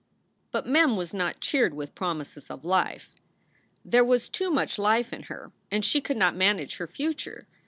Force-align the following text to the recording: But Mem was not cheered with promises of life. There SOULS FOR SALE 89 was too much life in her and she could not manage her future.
But 0.51 0.65
Mem 0.65 0.95
was 0.97 1.13
not 1.13 1.41
cheered 1.41 1.75
with 1.75 1.93
promises 1.93 2.49
of 2.49 2.65
life. 2.65 3.13
There 3.85 4.01
SOULS 4.01 4.01
FOR 4.01 4.01
SALE 4.01 4.01
89 4.01 4.07
was 4.07 4.29
too 4.29 4.49
much 4.51 4.77
life 4.79 5.13
in 5.13 5.23
her 5.25 5.51
and 5.69 5.85
she 5.85 6.01
could 6.01 6.17
not 6.17 6.35
manage 6.35 6.77
her 6.77 6.87
future. 6.87 7.47